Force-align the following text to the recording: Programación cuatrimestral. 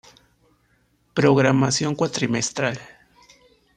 Programación 1.13 1.93
cuatrimestral. 1.93 2.79